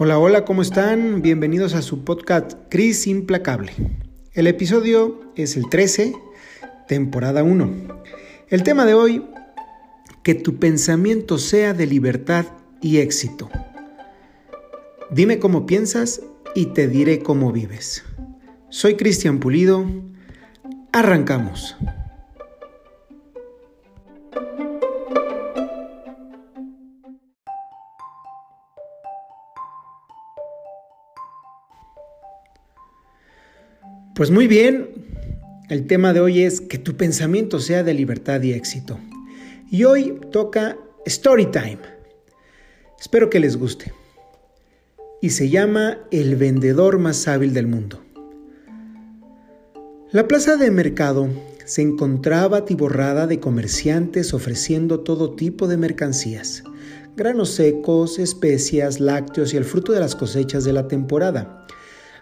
Hola, 0.00 0.20
hola, 0.20 0.44
¿cómo 0.44 0.62
están? 0.62 1.22
Bienvenidos 1.22 1.74
a 1.74 1.82
su 1.82 2.04
podcast 2.04 2.52
Cris 2.68 3.08
Implacable. 3.08 3.72
El 4.32 4.46
episodio 4.46 5.32
es 5.34 5.56
el 5.56 5.68
13, 5.68 6.14
temporada 6.86 7.42
1. 7.42 8.02
El 8.48 8.62
tema 8.62 8.86
de 8.86 8.94
hoy, 8.94 9.24
que 10.22 10.36
tu 10.36 10.60
pensamiento 10.60 11.36
sea 11.36 11.74
de 11.74 11.86
libertad 11.88 12.46
y 12.80 12.98
éxito. 12.98 13.50
Dime 15.10 15.40
cómo 15.40 15.66
piensas 15.66 16.22
y 16.54 16.66
te 16.66 16.86
diré 16.86 17.18
cómo 17.18 17.50
vives. 17.50 18.04
Soy 18.68 18.94
Cristian 18.94 19.40
Pulido. 19.40 19.84
Arrancamos. 20.92 21.76
Pues 34.18 34.32
muy 34.32 34.48
bien, 34.48 34.88
el 35.68 35.86
tema 35.86 36.12
de 36.12 36.18
hoy 36.18 36.42
es 36.42 36.60
que 36.60 36.76
tu 36.76 36.96
pensamiento 36.96 37.60
sea 37.60 37.84
de 37.84 37.94
libertad 37.94 38.42
y 38.42 38.52
éxito. 38.52 38.98
Y 39.70 39.84
hoy 39.84 40.18
toca 40.32 40.76
Story 41.06 41.46
Time. 41.46 41.78
Espero 42.98 43.30
que 43.30 43.38
les 43.38 43.56
guste. 43.56 43.92
Y 45.22 45.30
se 45.30 45.50
llama 45.50 45.98
El 46.10 46.34
vendedor 46.34 46.98
más 46.98 47.28
hábil 47.28 47.54
del 47.54 47.68
mundo. 47.68 48.02
La 50.10 50.26
plaza 50.26 50.56
de 50.56 50.72
mercado 50.72 51.28
se 51.64 51.82
encontraba 51.82 52.56
atiborrada 52.56 53.28
de 53.28 53.38
comerciantes 53.38 54.34
ofreciendo 54.34 54.98
todo 54.98 55.36
tipo 55.36 55.68
de 55.68 55.76
mercancías, 55.76 56.64
granos 57.16 57.50
secos, 57.50 58.18
especias, 58.18 58.98
lácteos 58.98 59.54
y 59.54 59.58
el 59.58 59.64
fruto 59.64 59.92
de 59.92 60.00
las 60.00 60.16
cosechas 60.16 60.64
de 60.64 60.72
la 60.72 60.88
temporada. 60.88 61.66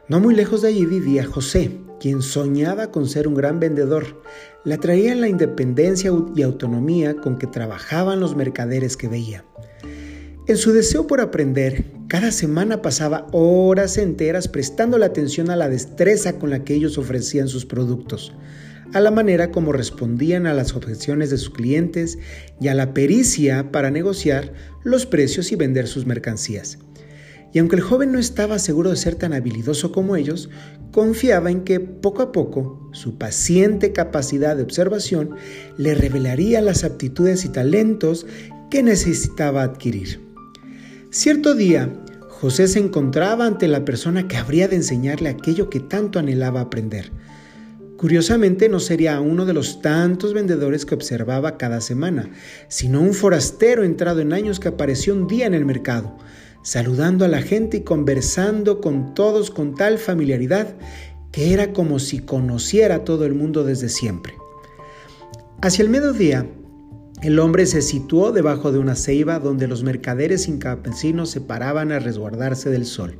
No 0.09 0.21
muy 0.21 0.35
lejos 0.35 0.61
de 0.61 0.69
allí 0.69 0.85
vivía 0.85 1.25
José, 1.25 1.86
quien 2.01 2.23
soñaba 2.23 2.91
con 2.91 3.09
ser 3.09 3.29
un 3.29 3.35
gran 3.35 3.61
vendedor. 3.61 4.23
Le 4.65 4.75
atraían 4.75 5.21
la 5.21 5.29
independencia 5.29 6.13
y 6.35 6.43
autonomía 6.43 7.17
con 7.17 7.39
que 7.39 7.47
trabajaban 7.47 8.21
los 8.21 8.37
mercaderes 8.37 8.97
que 8.97 9.09
veía. 9.09 9.45
En 10.49 10.57
su 10.57 10.73
deseo 10.73 11.07
por 11.09 11.21
aprender, 11.21 11.85
cada 12.09 12.31
semana 12.31 12.81
pasaba 12.81 13.27
horas 13.33 13.99
enteras 13.99 14.47
prestando 14.47 14.97
la 14.97 15.07
atención 15.07 15.51
a 15.51 15.57
la 15.57 15.69
destreza 15.69 16.39
con 16.39 16.51
la 16.51 16.63
que 16.63 16.75
ellos 16.75 16.99
ofrecían 16.99 17.49
sus 17.49 17.67
productos, 17.67 18.33
a 18.93 19.01
la 19.01 19.11
manera 19.11 19.51
como 19.51 19.73
respondían 19.73 20.47
a 20.47 20.55
las 20.55 20.77
objeciones 20.77 21.31
de 21.31 21.39
sus 21.39 21.51
clientes 21.51 22.19
y 22.61 22.69
a 22.69 22.75
la 22.75 22.95
pericia 22.95 23.73
para 23.73 23.91
negociar 23.91 24.53
los 24.85 25.05
precios 25.05 25.51
y 25.51 25.57
vender 25.57 25.89
sus 25.89 26.07
mercancías. 26.07 26.79
Y 27.53 27.59
aunque 27.59 27.77
el 27.77 27.83
joven 27.83 28.13
no 28.13 28.19
estaba 28.19 28.59
seguro 28.59 28.91
de 28.91 28.97
ser 28.97 29.15
tan 29.15 29.33
habilidoso 29.33 29.93
como 29.93 30.17
ellos, 30.17 30.51
confiaba 30.93 31.51
en 31.51 31.63
que 31.65 31.81
poco 31.81 32.23
a 32.23 32.33
poco 32.33 32.91
su 32.93 33.19
paciente 33.19 33.93
capacidad 33.93 34.57
de 34.57 34.63
observación 34.63 35.31
le 35.77 35.95
revelaría 35.95 36.61
las 36.61 36.85
aptitudes 36.85 37.45
y 37.45 37.49
talentos 37.49 38.27
que 38.71 38.83
necesitaba 38.83 39.63
adquirir. 39.63 40.21
Cierto 41.11 41.55
día, 41.55 41.93
José 42.29 42.69
se 42.69 42.79
encontraba 42.79 43.47
ante 43.47 43.69
la 43.69 43.85
persona 43.85 44.29
que 44.29 44.37
habría 44.37 44.69
de 44.69 44.77
enseñarle 44.77 45.31
aquello 45.31 45.71
que 45.71 45.81
tanto 45.81 46.19
anhelaba 46.19 46.61
aprender. 46.61 47.11
Curiosamente 47.97 48.69
no 48.69 48.79
sería 48.79 49.21
uno 49.21 49.47
de 49.47 49.55
los 49.55 49.81
tantos 49.81 50.35
vendedores 50.35 50.85
que 50.85 50.95
observaba 50.95 51.57
cada 51.57 51.81
semana, 51.81 52.29
sino 52.69 53.01
un 53.01 53.15
forastero 53.15 53.85
entrado 53.85 54.21
en 54.21 54.35
años 54.35 54.61
que 54.61 54.69
apareció 54.69 55.15
un 55.15 55.27
día 55.27 55.47
en 55.47 55.55
el 55.55 55.65
mercado, 55.65 56.19
saludando 56.67 57.25
a 57.25 57.29
la 57.29 57.43
gente 57.43 57.77
y 57.77 57.81
conversando 57.83 58.81
con 58.81 59.15
todos 59.15 59.53
con 59.53 59.77
tal 59.77 59.99
familiaridad 59.99 60.75
que 61.31 61.53
era 61.53 61.73
como 61.73 62.01
si 62.01 62.19
conociera 62.19 62.97
a 62.97 63.05
todo 63.05 63.25
el 63.25 63.35
mundo 63.35 63.63
desde 63.63 63.89
siempre. 63.89 64.35
Hacia 65.63 65.85
el 65.85 65.91
mediodía, 65.91 66.51
el 67.23 67.39
hombre 67.39 67.67
se 67.67 67.83
situó 67.83 68.33
debajo 68.33 68.73
de 68.73 68.81
una 68.81 68.97
ceiba 68.97 69.39
donde 69.39 69.69
los 69.69 69.85
mercaderes 69.85 70.49
y 70.49 70.59
campesinos 70.59 71.31
se 71.31 71.41
paraban 71.41 71.93
a 71.93 72.01
resguardarse 72.01 72.69
del 72.69 72.85
sol. 72.85 73.17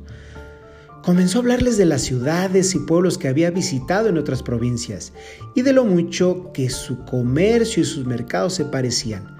Comenzó 1.01 1.37
a 1.37 1.41
hablarles 1.43 1.77
de 1.77 1.85
las 1.85 2.01
ciudades 2.01 2.75
y 2.75 2.79
pueblos 2.79 3.17
que 3.17 3.29
había 3.29 3.49
visitado 3.49 4.09
en 4.09 4.17
otras 4.17 4.43
provincias 4.43 5.13
y 5.55 5.61
de 5.61 5.71
lo 5.71 5.85
mucho 5.85 6.51
que 6.53 6.69
su 6.69 7.05
comercio 7.05 7.81
y 7.81 7.85
sus 7.85 8.05
mercados 8.05 8.55
se 8.55 8.65
parecían. 8.65 9.36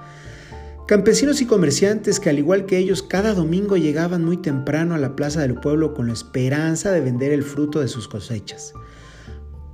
Campesinos 0.88 1.42
y 1.42 1.46
comerciantes 1.46 2.18
que 2.18 2.30
al 2.30 2.40
igual 2.40 2.66
que 2.66 2.78
ellos 2.78 3.04
cada 3.04 3.34
domingo 3.34 3.76
llegaban 3.76 4.24
muy 4.24 4.38
temprano 4.38 4.96
a 4.96 4.98
la 4.98 5.18
plaza 5.18 5.42
del 5.42 5.56
pueblo 5.56 5.94
con 5.94 6.08
la 6.08 6.14
esperanza 6.14 6.94
de 6.94 7.02
vender 7.02 7.34
el 7.34 7.44
fruto 7.44 7.82
de 7.82 7.90
sus 7.90 8.08
cosechas. 8.08 8.72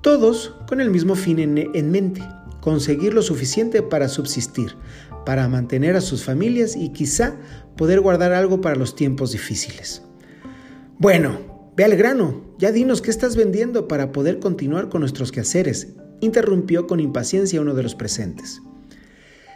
Todos 0.01 0.55
con 0.67 0.81
el 0.81 0.89
mismo 0.89 1.13
fin 1.13 1.37
en, 1.37 1.91
mente, 1.91 2.23
conseguir 2.61 3.13
lo 3.13 3.21
suficiente 3.21 3.83
para 3.83 4.07
subsistir, 4.09 4.75
para 5.23 5.47
mantener 5.47 5.95
a 5.95 6.01
sus 6.01 6.23
familias 6.23 6.75
y 6.75 6.89
quizá 6.89 7.35
poder 7.77 7.99
guardar 7.99 8.33
algo 8.33 8.59
para 8.59 8.75
los 8.75 8.95
tiempos 8.95 9.33
difíciles. 9.33 10.01
Bueno, 10.97 11.71
ve 11.77 11.83
al 11.83 11.95
grano, 11.95 12.55
ya 12.57 12.71
dinos 12.71 13.03
qué 13.03 13.11
estás 13.11 13.35
vendiendo 13.35 13.87
para 13.87 14.11
poder 14.11 14.39
continuar 14.39 14.89
con 14.89 15.01
nuestros 15.01 15.31
quehaceres, 15.31 15.89
interrumpió 16.21 16.87
con 16.87 16.99
impaciencia 16.99 17.61
uno 17.61 17.75
de 17.75 17.83
los 17.83 17.93
presentes. 17.93 18.63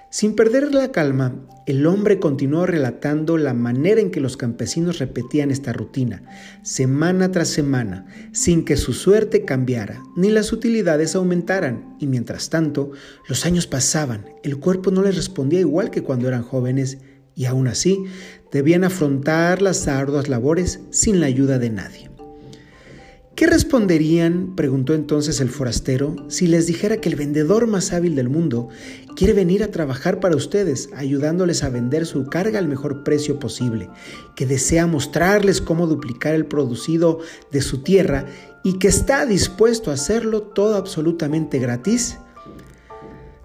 Sin 0.09 0.35
perder 0.35 0.73
la 0.73 0.93
calma, 0.93 1.35
el 1.65 1.85
hombre 1.85 2.17
continuó 2.17 2.65
relatando 2.65 3.37
la 3.37 3.53
manera 3.53 3.99
en 3.99 4.09
que 4.09 4.21
los 4.21 4.37
campesinos 4.37 4.99
repetían 4.99 5.51
esta 5.51 5.73
rutina, 5.73 6.23
semana 6.63 7.29
tras 7.29 7.49
semana, 7.49 8.05
sin 8.31 8.63
que 8.63 8.77
su 8.77 8.93
suerte 8.93 9.43
cambiara, 9.43 10.01
ni 10.15 10.29
las 10.29 10.53
utilidades 10.53 11.13
aumentaran, 11.15 11.97
y 11.99 12.07
mientras 12.07 12.49
tanto, 12.49 12.91
los 13.27 13.45
años 13.45 13.67
pasaban, 13.67 14.27
el 14.43 14.59
cuerpo 14.59 14.91
no 14.91 15.01
les 15.01 15.17
respondía 15.17 15.59
igual 15.59 15.91
que 15.91 16.03
cuando 16.03 16.29
eran 16.29 16.41
jóvenes, 16.41 16.99
y 17.35 17.43
aún 17.45 17.67
así, 17.67 18.05
debían 18.49 18.85
afrontar 18.85 19.61
las 19.61 19.89
arduas 19.89 20.29
labores 20.29 20.79
sin 20.89 21.19
la 21.19 21.25
ayuda 21.25 21.59
de 21.59 21.69
nadie. 21.69 22.06
¿Qué 23.37 23.45
responderían, 23.45 24.55
preguntó 24.55 24.95
entonces 24.95 25.41
el 25.41 25.49
forastero, 25.49 26.15
si 26.27 26.47
les 26.47 26.65
dijera 26.65 26.97
que 26.97 27.07
el 27.07 27.15
vendedor 27.15 27.67
más 27.67 27.93
hábil 27.93 28.15
del 28.15 28.29
mundo 28.29 28.69
quiere 29.15 29.33
venir 29.33 29.61
a 29.61 29.69
trabajar 29.69 30.19
para 30.19 30.35
ustedes, 30.35 30.89
ayudándoles 30.95 31.63
a 31.63 31.69
vender 31.69 32.07
su 32.07 32.25
carga 32.25 32.57
al 32.57 32.67
mejor 32.67 33.03
precio 33.03 33.37
posible, 33.37 33.91
que 34.35 34.47
desea 34.47 34.87
mostrarles 34.87 35.61
cómo 35.61 35.85
duplicar 35.85 36.33
el 36.33 36.47
producido 36.47 37.19
de 37.51 37.61
su 37.61 37.83
tierra 37.83 38.25
y 38.63 38.79
que 38.79 38.87
está 38.87 39.23
dispuesto 39.27 39.91
a 39.91 39.93
hacerlo 39.93 40.41
todo 40.41 40.75
absolutamente 40.75 41.59
gratis? 41.59 42.17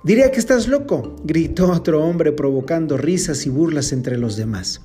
Diría 0.04 0.30
que 0.30 0.40
estás 0.40 0.68
loco, 0.68 1.16
gritó 1.22 1.70
otro 1.70 2.02
hombre 2.02 2.32
provocando 2.32 2.96
risas 2.96 3.44
y 3.44 3.50
burlas 3.50 3.92
entre 3.92 4.16
los 4.16 4.38
demás. 4.38 4.80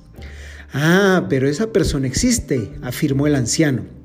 Ah, 0.74 1.28
pero 1.30 1.48
esa 1.48 1.72
persona 1.72 2.06
existe, 2.06 2.74
afirmó 2.82 3.26
el 3.26 3.36
anciano. 3.36 3.97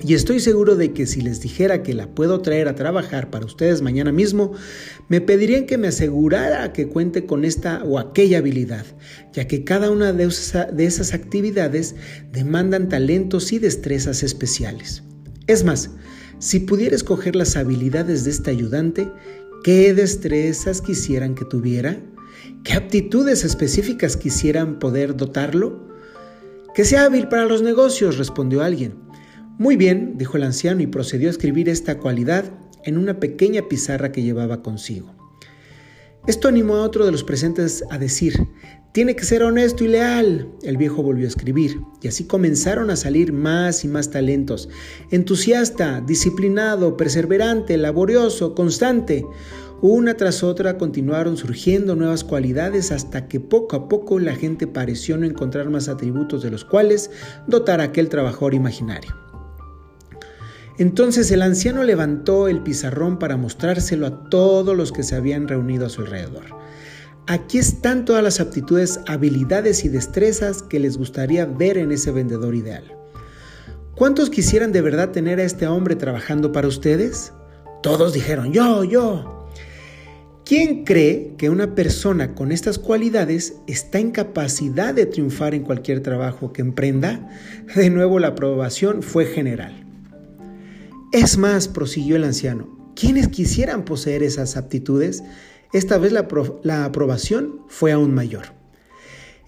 Y 0.00 0.14
estoy 0.14 0.40
seguro 0.40 0.74
de 0.74 0.92
que 0.92 1.06
si 1.06 1.20
les 1.20 1.40
dijera 1.40 1.82
que 1.82 1.94
la 1.94 2.08
puedo 2.08 2.40
traer 2.40 2.68
a 2.68 2.74
trabajar 2.74 3.30
para 3.30 3.46
ustedes 3.46 3.82
mañana 3.82 4.12
mismo, 4.12 4.52
me 5.08 5.20
pedirían 5.20 5.66
que 5.66 5.78
me 5.78 5.88
asegurara 5.88 6.72
que 6.72 6.88
cuente 6.88 7.26
con 7.26 7.44
esta 7.44 7.82
o 7.84 7.98
aquella 7.98 8.38
habilidad, 8.38 8.86
ya 9.32 9.46
que 9.46 9.64
cada 9.64 9.90
una 9.90 10.12
de, 10.12 10.24
esas 10.24 11.14
actividades 11.14 11.94
demandan 12.32 12.88
talentos 12.88 13.52
y 13.52 13.58
destrezas 13.58 14.22
especiales. 14.22 15.02
Es 15.46 15.64
más, 15.64 15.90
si 16.38 16.60
pudiera 16.60 16.96
escoger 16.96 17.36
las 17.36 17.56
habilidades 17.56 18.24
de 18.24 18.30
este 18.30 18.50
ayudante, 18.50 19.08
¿qué 19.62 19.94
destrezas 19.94 20.80
quisieran 20.80 21.34
que 21.34 21.44
tuviera? 21.44 22.00
¿Qué 22.64 22.72
aptitudes 22.72 23.44
específicas 23.44 24.16
quisieran 24.16 24.78
poder 24.78 25.16
dotarlo? 25.16 25.88
Que 26.74 26.84
sea 26.84 27.04
hábil 27.04 27.28
para 27.28 27.44
los 27.44 27.62
negocios, 27.62 28.18
respondió 28.18 28.62
alguien. 28.62 28.94
Muy 29.58 29.76
bien, 29.76 30.14
dijo 30.16 30.36
el 30.36 30.44
anciano 30.44 30.82
y 30.82 30.86
procedió 30.86 31.28
a 31.28 31.30
escribir 31.30 31.68
esta 31.68 31.98
cualidad 31.98 32.44
en 32.84 32.98
una 32.98 33.20
pequeña 33.20 33.68
pizarra 33.68 34.10
que 34.10 34.22
llevaba 34.22 34.62
consigo. 34.62 35.14
Esto 36.26 36.48
animó 36.48 36.76
a 36.76 36.82
otro 36.82 37.04
de 37.04 37.12
los 37.12 37.24
presentes 37.24 37.84
a 37.90 37.98
decir, 37.98 38.48
tiene 38.92 39.16
que 39.16 39.24
ser 39.24 39.42
honesto 39.42 39.84
y 39.84 39.88
leal. 39.88 40.48
El 40.62 40.76
viejo 40.76 41.02
volvió 41.02 41.24
a 41.24 41.28
escribir, 41.28 41.80
y 42.00 42.08
así 42.08 42.24
comenzaron 42.24 42.90
a 42.90 42.96
salir 42.96 43.32
más 43.32 43.84
y 43.84 43.88
más 43.88 44.10
talentos. 44.10 44.68
Entusiasta, 45.10 46.00
disciplinado, 46.00 46.96
perseverante, 46.96 47.76
laborioso, 47.76 48.54
constante. 48.54 49.24
Una 49.80 50.14
tras 50.14 50.44
otra 50.44 50.78
continuaron 50.78 51.36
surgiendo 51.36 51.96
nuevas 51.96 52.22
cualidades 52.22 52.92
hasta 52.92 53.26
que 53.26 53.40
poco 53.40 53.74
a 53.74 53.88
poco 53.88 54.20
la 54.20 54.36
gente 54.36 54.66
pareció 54.66 55.16
no 55.18 55.26
encontrar 55.26 55.70
más 55.70 55.88
atributos 55.88 56.42
de 56.42 56.50
los 56.50 56.64
cuales 56.64 57.10
dotar 57.48 57.80
a 57.80 57.84
aquel 57.84 58.08
trabajador 58.08 58.54
imaginario. 58.54 59.31
Entonces 60.78 61.30
el 61.30 61.42
anciano 61.42 61.84
levantó 61.84 62.48
el 62.48 62.62
pizarrón 62.62 63.18
para 63.18 63.36
mostrárselo 63.36 64.06
a 64.06 64.28
todos 64.30 64.76
los 64.76 64.92
que 64.92 65.02
se 65.02 65.16
habían 65.16 65.48
reunido 65.48 65.86
a 65.86 65.90
su 65.90 66.02
alrededor. 66.02 66.44
Aquí 67.26 67.58
están 67.58 68.04
todas 68.04 68.24
las 68.24 68.40
aptitudes, 68.40 69.00
habilidades 69.06 69.84
y 69.84 69.88
destrezas 69.88 70.62
que 70.62 70.80
les 70.80 70.96
gustaría 70.96 71.44
ver 71.46 71.78
en 71.78 71.92
ese 71.92 72.10
vendedor 72.10 72.54
ideal. 72.54 72.96
¿Cuántos 73.94 74.30
quisieran 74.30 74.72
de 74.72 74.80
verdad 74.80 75.10
tener 75.10 75.38
a 75.38 75.44
este 75.44 75.66
hombre 75.66 75.94
trabajando 75.94 76.50
para 76.50 76.66
ustedes? 76.66 77.32
Todos 77.82 78.12
dijeron, 78.12 78.52
yo, 78.52 78.82
yo. 78.84 79.48
¿Quién 80.44 80.84
cree 80.84 81.34
que 81.38 81.50
una 81.50 81.74
persona 81.74 82.34
con 82.34 82.50
estas 82.50 82.78
cualidades 82.78 83.54
está 83.68 84.00
en 84.00 84.10
capacidad 84.10 84.92
de 84.92 85.06
triunfar 85.06 85.54
en 85.54 85.62
cualquier 85.62 86.00
trabajo 86.00 86.52
que 86.52 86.62
emprenda? 86.62 87.30
De 87.76 87.90
nuevo 87.90 88.18
la 88.18 88.28
aprobación 88.28 89.02
fue 89.02 89.26
general. 89.26 89.81
Es 91.12 91.36
más, 91.36 91.68
prosiguió 91.68 92.16
el 92.16 92.24
anciano, 92.24 92.94
¿quiénes 92.96 93.28
quisieran 93.28 93.84
poseer 93.84 94.22
esas 94.22 94.56
aptitudes? 94.56 95.22
Esta 95.74 95.98
vez 95.98 96.10
la, 96.10 96.26
la 96.62 96.86
aprobación 96.86 97.60
fue 97.68 97.92
aún 97.92 98.14
mayor. 98.14 98.54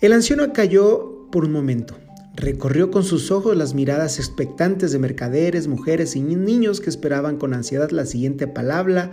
El 0.03 0.13
anciano 0.13 0.53
cayó 0.53 1.27
por 1.33 1.47
un 1.47 1.53
momento. 1.53 1.97
Recorrió 2.35 2.91
con 2.91 3.03
sus 3.03 3.31
ojos 3.31 3.57
las 3.57 3.73
miradas 3.73 4.19
expectantes 4.19 4.93
de 4.93 4.99
mercaderes, 4.99 5.67
mujeres 5.67 6.17
y 6.17 6.21
niños 6.21 6.83
que 6.83 6.91
esperaban 6.91 7.39
con 7.39 7.55
ansiedad 7.55 7.91
la 7.93 8.05
siguiente 8.05 8.47
palabra 8.47 9.13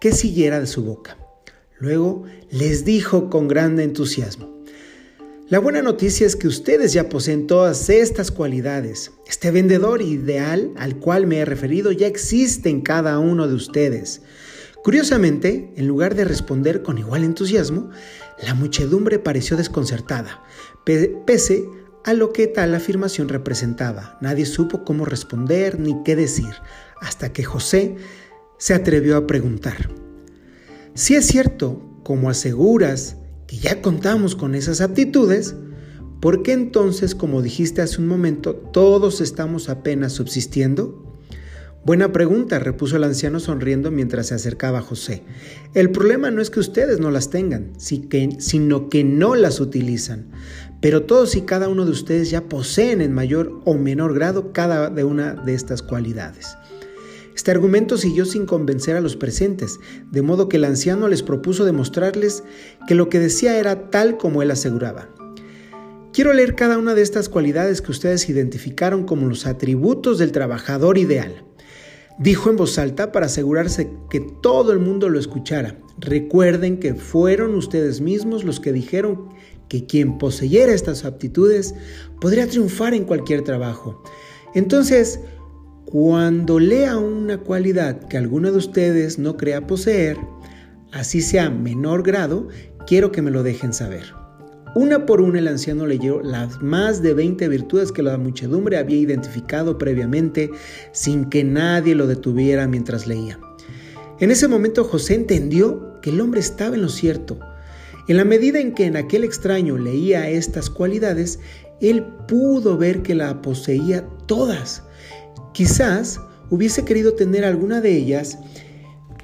que 0.00 0.10
siguiera 0.10 0.58
de 0.58 0.66
su 0.66 0.82
boca. 0.82 1.16
Luego 1.78 2.24
les 2.50 2.84
dijo 2.84 3.30
con 3.30 3.46
gran 3.46 3.78
entusiasmo, 3.78 4.61
la 5.52 5.58
buena 5.58 5.82
noticia 5.82 6.26
es 6.26 6.34
que 6.34 6.48
ustedes 6.48 6.94
ya 6.94 7.10
poseen 7.10 7.46
todas 7.46 7.90
estas 7.90 8.30
cualidades. 8.30 9.12
Este 9.26 9.50
vendedor 9.50 10.00
ideal 10.00 10.72
al 10.78 10.96
cual 10.96 11.26
me 11.26 11.40
he 11.40 11.44
referido 11.44 11.92
ya 11.92 12.06
existe 12.06 12.70
en 12.70 12.80
cada 12.80 13.18
uno 13.18 13.46
de 13.46 13.52
ustedes. 13.52 14.22
Curiosamente, 14.82 15.74
en 15.76 15.86
lugar 15.86 16.14
de 16.14 16.24
responder 16.24 16.80
con 16.80 16.96
igual 16.96 17.22
entusiasmo, 17.22 17.90
la 18.42 18.54
muchedumbre 18.54 19.18
pareció 19.18 19.58
desconcertada, 19.58 20.42
pese 20.86 21.66
a 22.02 22.14
lo 22.14 22.32
que 22.32 22.46
tal 22.46 22.74
afirmación 22.74 23.28
representaba. 23.28 24.16
Nadie 24.22 24.46
supo 24.46 24.86
cómo 24.86 25.04
responder 25.04 25.78
ni 25.78 26.02
qué 26.02 26.16
decir, 26.16 26.54
hasta 26.98 27.34
que 27.34 27.44
José 27.44 27.96
se 28.56 28.72
atrevió 28.72 29.18
a 29.18 29.26
preguntar. 29.26 29.90
Si 30.94 31.14
es 31.14 31.26
cierto, 31.26 32.00
como 32.04 32.30
aseguras 32.30 33.18
que 33.52 33.58
ya 33.58 33.82
contamos 33.82 34.34
con 34.34 34.54
esas 34.54 34.80
aptitudes, 34.80 35.54
¿por 36.20 36.42
qué 36.42 36.52
entonces, 36.52 37.14
como 37.14 37.42
dijiste 37.42 37.82
hace 37.82 38.00
un 38.00 38.06
momento, 38.06 38.54
todos 38.54 39.20
estamos 39.20 39.68
apenas 39.68 40.14
subsistiendo? 40.14 41.20
Buena 41.84 42.12
pregunta, 42.12 42.58
repuso 42.60 42.96
el 42.96 43.04
anciano 43.04 43.40
sonriendo 43.40 43.90
mientras 43.90 44.28
se 44.28 44.34
acercaba 44.34 44.78
a 44.78 44.82
José. 44.82 45.22
El 45.74 45.90
problema 45.90 46.30
no 46.30 46.40
es 46.40 46.48
que 46.48 46.60
ustedes 46.60 46.98
no 46.98 47.10
las 47.10 47.28
tengan, 47.28 47.72
sino 47.76 48.88
que 48.88 49.04
no 49.04 49.34
las 49.34 49.60
utilizan. 49.60 50.30
Pero 50.80 51.02
todos 51.02 51.36
y 51.36 51.42
cada 51.42 51.68
uno 51.68 51.84
de 51.84 51.90
ustedes 51.90 52.30
ya 52.30 52.48
poseen 52.48 53.02
en 53.02 53.12
mayor 53.12 53.60
o 53.66 53.74
menor 53.74 54.14
grado 54.14 54.54
cada 54.54 54.88
una 55.04 55.34
de 55.34 55.52
estas 55.52 55.82
cualidades. 55.82 56.56
Este 57.34 57.50
argumento 57.50 57.96
siguió 57.96 58.24
sin 58.24 58.46
convencer 58.46 58.96
a 58.96 59.00
los 59.00 59.16
presentes, 59.16 59.80
de 60.10 60.22
modo 60.22 60.48
que 60.48 60.58
el 60.58 60.64
anciano 60.64 61.08
les 61.08 61.22
propuso 61.22 61.64
demostrarles 61.64 62.44
que 62.86 62.94
lo 62.94 63.08
que 63.08 63.18
decía 63.18 63.58
era 63.58 63.90
tal 63.90 64.16
como 64.16 64.42
él 64.42 64.50
aseguraba. 64.50 65.08
Quiero 66.12 66.34
leer 66.34 66.54
cada 66.54 66.76
una 66.76 66.94
de 66.94 67.00
estas 67.00 67.30
cualidades 67.30 67.80
que 67.80 67.90
ustedes 67.90 68.28
identificaron 68.28 69.04
como 69.04 69.26
los 69.28 69.46
atributos 69.46 70.18
del 70.18 70.30
trabajador 70.30 70.98
ideal. 70.98 71.44
Dijo 72.18 72.50
en 72.50 72.56
voz 72.56 72.78
alta 72.78 73.12
para 73.12 73.26
asegurarse 73.26 73.90
que 74.10 74.20
todo 74.20 74.72
el 74.72 74.78
mundo 74.78 75.08
lo 75.08 75.18
escuchara. 75.18 75.78
Recuerden 75.98 76.78
que 76.78 76.94
fueron 76.94 77.54
ustedes 77.54 78.02
mismos 78.02 78.44
los 78.44 78.60
que 78.60 78.74
dijeron 78.74 79.30
que 79.70 79.86
quien 79.86 80.18
poseyera 80.18 80.74
estas 80.74 81.06
aptitudes 81.06 81.74
podría 82.20 82.46
triunfar 82.46 82.92
en 82.92 83.04
cualquier 83.04 83.42
trabajo. 83.42 84.02
Entonces, 84.54 85.20
cuando 85.92 86.58
lea 86.58 86.96
una 86.96 87.36
cualidad 87.36 88.08
que 88.08 88.16
alguno 88.16 88.50
de 88.50 88.56
ustedes 88.56 89.18
no 89.18 89.36
crea 89.36 89.66
poseer, 89.66 90.16
así 90.90 91.20
sea 91.20 91.50
menor 91.50 92.02
grado, 92.02 92.48
quiero 92.86 93.12
que 93.12 93.20
me 93.20 93.30
lo 93.30 93.42
dejen 93.42 93.74
saber. 93.74 94.14
Una 94.74 95.04
por 95.04 95.20
una 95.20 95.38
el 95.38 95.48
anciano 95.48 95.86
leyó 95.86 96.22
las 96.22 96.62
más 96.62 97.02
de 97.02 97.12
20 97.12 97.46
virtudes 97.46 97.92
que 97.92 98.02
la 98.02 98.16
muchedumbre 98.16 98.78
había 98.78 98.96
identificado 98.96 99.76
previamente 99.76 100.50
sin 100.92 101.26
que 101.26 101.44
nadie 101.44 101.94
lo 101.94 102.06
detuviera 102.06 102.66
mientras 102.66 103.06
leía. 103.06 103.38
En 104.18 104.30
ese 104.30 104.48
momento 104.48 104.84
José 104.84 105.16
entendió 105.16 106.00
que 106.00 106.08
el 106.08 106.22
hombre 106.22 106.40
estaba 106.40 106.74
en 106.74 106.80
lo 106.80 106.88
cierto. 106.88 107.38
En 108.08 108.16
la 108.16 108.24
medida 108.24 108.60
en 108.60 108.72
que 108.72 108.86
en 108.86 108.96
aquel 108.96 109.24
extraño 109.24 109.76
leía 109.76 110.30
estas 110.30 110.70
cualidades, 110.70 111.38
él 111.82 112.02
pudo 112.26 112.78
ver 112.78 113.02
que 113.02 113.14
la 113.14 113.42
poseía 113.42 114.08
todas. 114.24 114.84
Quizás 115.52 116.20
hubiese 116.50 116.84
querido 116.84 117.14
tener 117.14 117.44
alguna 117.44 117.80
de 117.80 117.96
ellas 117.96 118.38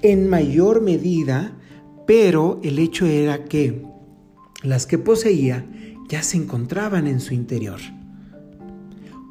en 0.02 0.28
mayor 0.28 0.80
medida, 0.80 1.56
pero 2.06 2.60
el 2.62 2.78
hecho 2.78 3.06
era 3.06 3.44
que 3.44 3.82
las 4.62 4.86
que 4.86 4.98
poseía 4.98 5.66
ya 6.08 6.22
se 6.22 6.36
encontraban 6.36 7.06
en 7.06 7.20
su 7.20 7.34
interior. 7.34 7.80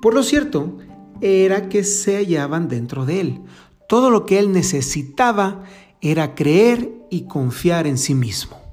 Por 0.02 0.14
lo 0.14 0.24
cierto, 0.24 0.78
era 1.22 1.70
que 1.70 1.84
se 1.84 2.18
hallaban 2.18 2.68
dentro 2.68 3.06
de 3.06 3.22
él. 3.22 3.42
Todo 3.88 4.10
lo 4.10 4.26
que 4.26 4.38
él 4.40 4.52
necesitaba 4.52 5.64
era 6.02 6.36
creer 6.36 6.92
y 7.10 7.24
confiar 7.24 7.88
en 7.88 7.98
sí 7.98 8.14
mismo. 8.14 8.67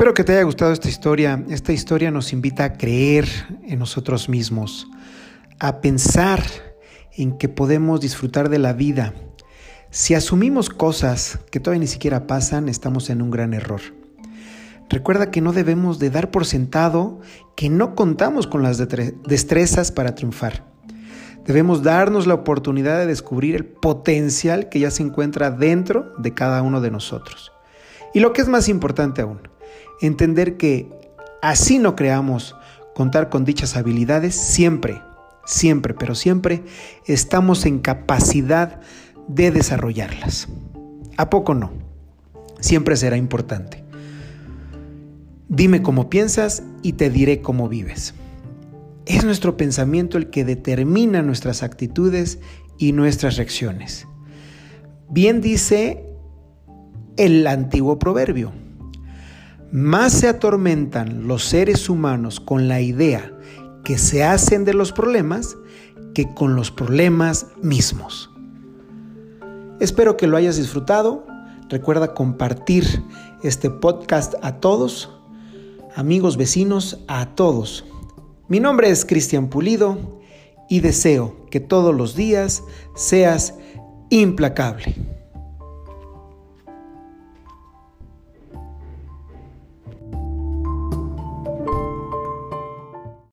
Espero 0.00 0.14
que 0.14 0.24
te 0.24 0.32
haya 0.32 0.44
gustado 0.44 0.72
esta 0.72 0.88
historia. 0.88 1.44
Esta 1.50 1.74
historia 1.74 2.10
nos 2.10 2.32
invita 2.32 2.64
a 2.64 2.72
creer 2.72 3.28
en 3.66 3.78
nosotros 3.78 4.30
mismos, 4.30 4.88
a 5.58 5.82
pensar 5.82 6.42
en 7.12 7.36
que 7.36 7.50
podemos 7.50 8.00
disfrutar 8.00 8.48
de 8.48 8.58
la 8.58 8.72
vida. 8.72 9.12
Si 9.90 10.14
asumimos 10.14 10.70
cosas 10.70 11.38
que 11.50 11.60
todavía 11.60 11.80
ni 11.80 11.86
siquiera 11.86 12.26
pasan, 12.26 12.70
estamos 12.70 13.10
en 13.10 13.20
un 13.20 13.30
gran 13.30 13.52
error. 13.52 13.82
Recuerda 14.88 15.30
que 15.30 15.42
no 15.42 15.52
debemos 15.52 15.98
de 15.98 16.08
dar 16.08 16.30
por 16.30 16.46
sentado 16.46 17.20
que 17.54 17.68
no 17.68 17.94
contamos 17.94 18.46
con 18.46 18.62
las 18.62 18.78
destrezas 18.78 19.92
para 19.92 20.14
triunfar. 20.14 20.64
Debemos 21.44 21.82
darnos 21.82 22.26
la 22.26 22.32
oportunidad 22.32 23.00
de 23.00 23.06
descubrir 23.06 23.54
el 23.54 23.66
potencial 23.66 24.70
que 24.70 24.80
ya 24.80 24.90
se 24.90 25.02
encuentra 25.02 25.50
dentro 25.50 26.14
de 26.16 26.32
cada 26.32 26.62
uno 26.62 26.80
de 26.80 26.90
nosotros. 26.90 27.52
Y 28.14 28.20
lo 28.20 28.32
que 28.32 28.40
es 28.40 28.48
más 28.48 28.70
importante 28.70 29.20
aún, 29.20 29.49
entender 30.00 30.56
que 30.56 30.88
así 31.42 31.78
no 31.78 31.96
creamos 31.96 32.56
contar 32.94 33.28
con 33.28 33.44
dichas 33.44 33.76
habilidades, 33.76 34.34
siempre, 34.34 35.00
siempre, 35.44 35.94
pero 35.94 36.14
siempre 36.14 36.62
estamos 37.06 37.66
en 37.66 37.78
capacidad 37.78 38.80
de 39.28 39.50
desarrollarlas. 39.50 40.48
¿A 41.16 41.30
poco 41.30 41.54
no? 41.54 41.70
Siempre 42.60 42.96
será 42.96 43.16
importante. 43.16 43.84
Dime 45.48 45.82
cómo 45.82 46.10
piensas 46.10 46.62
y 46.82 46.92
te 46.92 47.10
diré 47.10 47.40
cómo 47.40 47.68
vives. 47.68 48.14
Es 49.06 49.24
nuestro 49.24 49.56
pensamiento 49.56 50.18
el 50.18 50.30
que 50.30 50.44
determina 50.44 51.22
nuestras 51.22 51.62
actitudes 51.62 52.38
y 52.78 52.92
nuestras 52.92 53.36
reacciones. 53.36 54.06
Bien 55.08 55.40
dice 55.40 56.06
el 57.16 57.46
antiguo 57.46 57.98
proverbio, 57.98 58.52
más 59.72 60.12
se 60.12 60.28
atormentan 60.28 61.28
los 61.28 61.44
seres 61.44 61.88
humanos 61.88 62.40
con 62.40 62.68
la 62.68 62.80
idea 62.80 63.32
que 63.84 63.98
se 63.98 64.24
hacen 64.24 64.64
de 64.64 64.74
los 64.74 64.92
problemas 64.92 65.56
que 66.14 66.34
con 66.34 66.56
los 66.56 66.70
problemas 66.70 67.46
mismos. 67.62 68.30
Espero 69.78 70.16
que 70.16 70.26
lo 70.26 70.36
hayas 70.36 70.56
disfrutado. 70.56 71.24
Recuerda 71.68 72.14
compartir 72.14 72.84
este 73.42 73.70
podcast 73.70 74.34
a 74.42 74.56
todos, 74.56 75.10
amigos, 75.94 76.36
vecinos, 76.36 76.98
a 77.06 77.34
todos. 77.34 77.84
Mi 78.48 78.58
nombre 78.58 78.90
es 78.90 79.04
Cristian 79.04 79.48
Pulido 79.48 80.20
y 80.68 80.80
deseo 80.80 81.46
que 81.50 81.60
todos 81.60 81.94
los 81.94 82.16
días 82.16 82.64
seas 82.96 83.54
implacable. 84.10 85.19